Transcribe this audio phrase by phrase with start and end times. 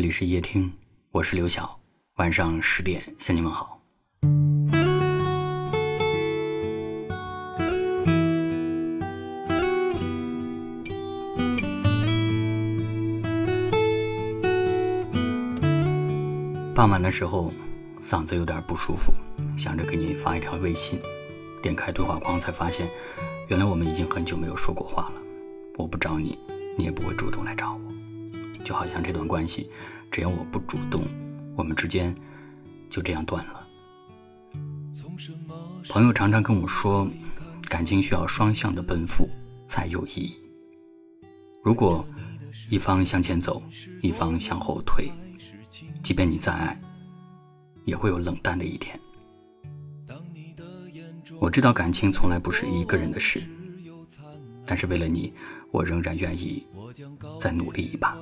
[0.00, 0.72] 这里是夜听，
[1.10, 1.78] 我是刘晓。
[2.14, 3.78] 晚上十点向你们好。
[16.74, 17.52] 傍晚的时候，
[18.00, 19.12] 嗓子有点不舒服，
[19.58, 20.98] 想着给你发一条微信，
[21.62, 22.88] 点开对话框才发现，
[23.48, 25.16] 原来我们已经很久没有说过话了。
[25.76, 26.38] 我不找你，
[26.78, 27.80] 你也不会主动来找我。
[28.64, 29.70] 就好像这段关系，
[30.10, 31.02] 只要我不主动，
[31.56, 32.14] 我们之间
[32.88, 33.66] 就这样断了。
[35.88, 37.08] 朋友常常跟我说，
[37.68, 39.28] 感情需要双向的奔赴
[39.66, 40.36] 才有意义。
[41.62, 42.06] 如果
[42.68, 43.62] 一方向前走，
[44.02, 45.10] 一方向后退，
[46.02, 46.80] 即便你再爱，
[47.84, 48.98] 也会有冷淡的一天。
[51.40, 53.40] 我知道感情从来不是一个人的事，
[54.70, 55.34] 但是为了你，
[55.72, 56.64] 我仍然愿意
[57.40, 58.16] 再努力一把。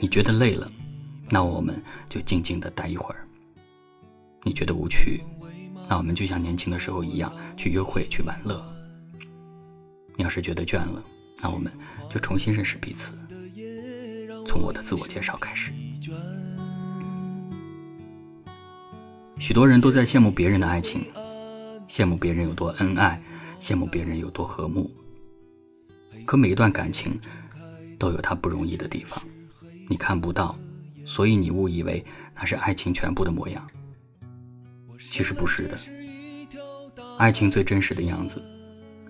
[0.00, 0.70] 你觉得累了，
[1.28, 3.26] 那我们就静静的待一会儿。
[4.44, 5.24] 你觉得无趣，
[5.88, 8.64] 那我们就像年轻的时候一样去约会去玩乐。
[10.14, 11.02] 你要是觉得倦了，
[11.42, 11.72] 那我们
[12.08, 13.12] 就重新认识彼此，
[14.46, 15.72] 从我的自我介绍开始。
[19.36, 21.04] 许多人都在羡慕别人的爱情，
[21.88, 23.20] 羡慕别人有多恩爱，
[23.64, 24.90] 羡慕别人有多和睦。
[26.26, 27.18] 可每一段感情
[27.98, 29.18] 都有它不容易的地方。
[29.88, 30.54] 你看不到，
[31.06, 33.66] 所以你误以为那是爱情全部的模样。
[34.98, 35.78] 其实不是的，
[37.16, 38.42] 爱情最真实的样子，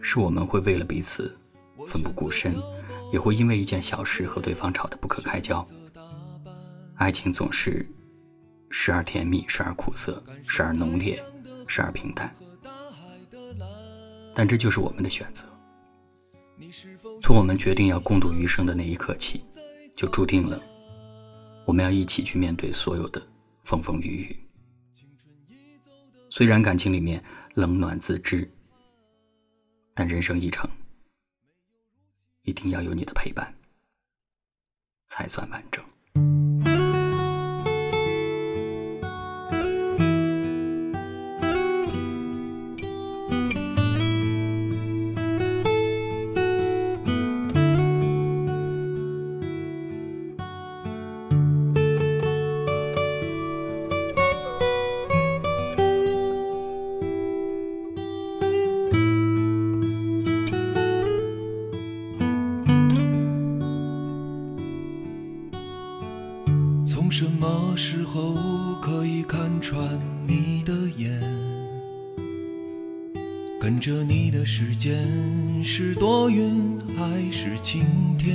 [0.00, 1.38] 是我们会为了彼此
[1.86, 2.52] 奋不顾身，
[3.12, 5.64] 也会因为一件小事和对方吵得不可开交。
[6.96, 7.86] 爱情总是
[8.68, 11.22] 时而甜蜜，时而苦涩，时而浓烈，
[11.68, 12.34] 时而平淡。
[14.34, 15.46] 但这就是我们的选择。
[17.22, 19.44] 从我们决定要共度余生的那一刻起。
[19.96, 20.58] 就注定了，
[21.66, 23.20] 我们要一起去面对所有的
[23.64, 24.40] 风风雨雨。
[26.30, 28.50] 虽然感情里面冷暖自知，
[29.92, 30.70] 但人生一程，
[32.44, 33.54] 一定要有你的陪伴，
[35.08, 35.84] 才算完整。
[67.20, 68.34] 什么时候
[68.80, 69.78] 可以看穿
[70.26, 71.20] 你的眼？
[73.60, 74.96] 跟着你的时间
[75.62, 77.84] 是多云还是晴
[78.16, 78.34] 天？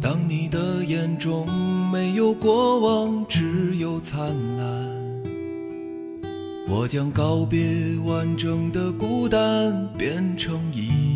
[0.00, 1.46] 当你的眼中
[1.92, 4.66] 没有过往，只有灿烂，
[6.68, 11.11] 我将告别完整的孤单，变成一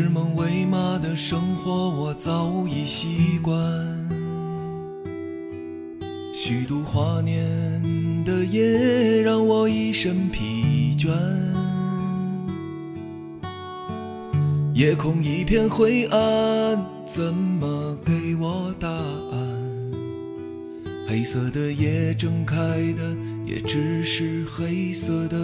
[0.00, 3.52] 指梦为马的生活，我早已习惯。
[6.32, 11.08] 虚度华年的夜，让我一身疲倦。
[14.72, 19.40] 夜空一片灰暗，怎么给我答案？
[21.08, 22.56] 黑色的夜，睁开
[22.92, 25.36] 的也只是黑色的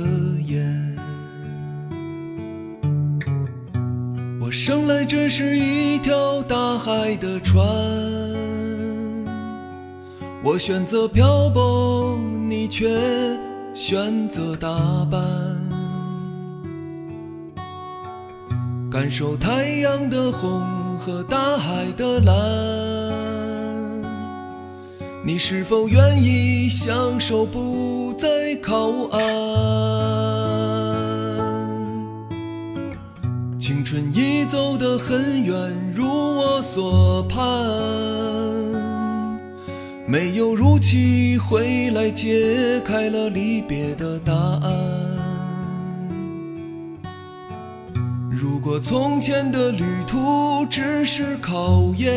[0.46, 0.83] 眼。
[4.66, 7.62] 生来只是一条大海的船，
[10.42, 12.88] 我选择漂泊，你却
[13.74, 14.70] 选择打
[15.10, 15.22] 扮。
[18.90, 20.62] 感受太阳的红
[20.96, 22.34] 和大海的蓝，
[25.26, 30.83] 你是否愿意享受不再靠岸？
[33.94, 35.54] 春已走得很远，
[35.94, 37.40] 如我所盼，
[40.04, 44.72] 没有如期回来，揭开了离别的答案。
[48.32, 52.10] 如果从前的旅途只是考验，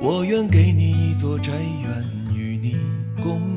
[0.00, 2.78] 我愿给你一座宅院，与你
[3.22, 3.53] 共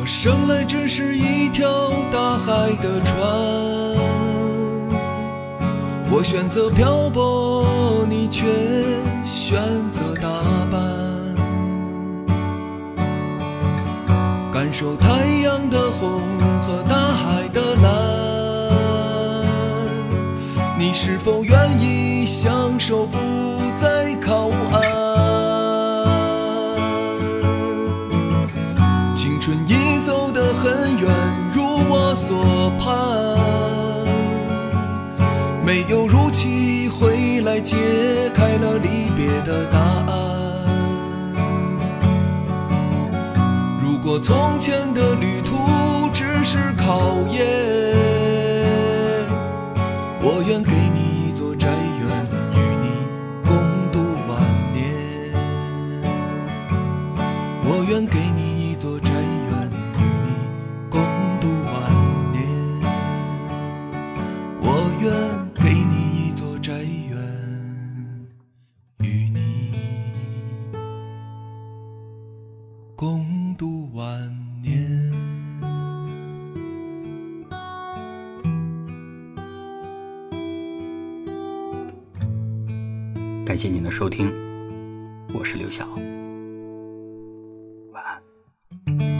[0.00, 1.68] 我生来只是一条
[2.10, 3.20] 大海的船，
[6.10, 8.46] 我选择漂泊，你却
[9.26, 9.60] 选
[9.90, 10.26] 择打
[10.70, 10.80] 扮，
[14.50, 15.08] 感受太
[15.42, 16.22] 阳的红
[16.62, 17.92] 和大海的蓝，
[20.78, 22.48] 你是否愿意享
[22.80, 23.18] 受不
[23.74, 24.89] 再靠岸？
[35.70, 37.76] 没有如期回来，揭
[38.34, 40.12] 开了离别的答案。
[43.80, 45.54] 如果从前的旅途
[46.12, 47.46] 只是考验，
[50.20, 51.68] 我愿给你一座宅
[52.00, 52.88] 院，与你
[53.46, 53.54] 共
[53.92, 54.42] 度晚
[54.74, 54.82] 年。
[57.62, 58.39] 我愿给你
[73.00, 74.04] 共度晚
[74.60, 75.10] 年。
[83.46, 84.30] 感谢您的收听，
[85.32, 85.86] 我是刘晓，
[87.94, 89.19] 晚安。